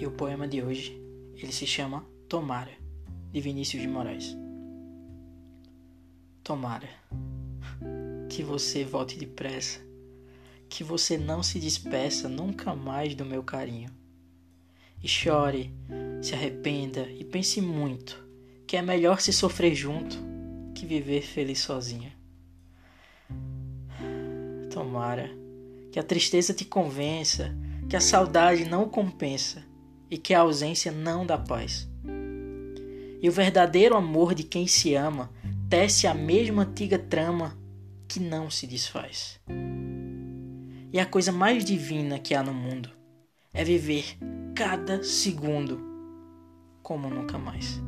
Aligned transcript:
E 0.00 0.06
o 0.06 0.12
poema 0.12 0.46
de 0.46 0.62
hoje, 0.62 0.96
ele 1.34 1.50
se 1.50 1.66
chama 1.66 2.06
Tomara, 2.28 2.70
de 3.32 3.40
Vinícius 3.40 3.82
de 3.82 3.88
Moraes. 3.88 4.36
Tomara 6.44 6.88
que 8.30 8.44
você 8.44 8.84
volte 8.84 9.18
depressa, 9.18 9.80
que 10.68 10.84
você 10.84 11.18
não 11.18 11.42
se 11.42 11.58
despeça 11.58 12.28
nunca 12.28 12.76
mais 12.76 13.16
do 13.16 13.24
meu 13.24 13.42
carinho. 13.42 13.90
E 15.02 15.08
chore, 15.08 15.74
se 16.22 16.32
arrependa 16.32 17.10
e 17.10 17.24
pense 17.24 17.60
muito, 17.60 18.24
que 18.68 18.76
é 18.76 18.82
melhor 18.82 19.20
se 19.20 19.32
sofrer 19.32 19.74
junto 19.74 20.16
que 20.76 20.86
viver 20.86 21.22
feliz 21.22 21.58
sozinha. 21.58 22.16
Tomara 24.70 25.28
que 25.90 25.98
a 25.98 26.04
tristeza 26.04 26.54
te 26.54 26.64
convença, 26.64 27.52
que 27.88 27.96
a 27.96 28.00
saudade 28.00 28.64
não 28.64 28.88
compensa 28.88 29.66
e 30.10 30.16
que 30.18 30.34
a 30.34 30.40
ausência 30.40 30.90
não 30.90 31.26
dá 31.26 31.36
paz. 31.36 31.88
E 33.20 33.28
o 33.28 33.32
verdadeiro 33.32 33.96
amor 33.96 34.34
de 34.34 34.42
quem 34.42 34.66
se 34.66 34.94
ama 34.94 35.30
tece 35.68 36.06
a 36.06 36.14
mesma 36.14 36.62
antiga 36.62 36.98
trama 36.98 37.58
que 38.06 38.20
não 38.20 38.50
se 38.50 38.66
desfaz. 38.66 39.40
E 40.92 40.98
a 40.98 41.04
coisa 41.04 41.30
mais 41.30 41.64
divina 41.64 42.18
que 42.18 42.34
há 42.34 42.42
no 42.42 42.54
mundo 42.54 42.90
é 43.52 43.62
viver 43.62 44.16
cada 44.54 45.02
segundo 45.02 45.80
como 46.82 47.10
nunca 47.10 47.36
mais. 47.36 47.80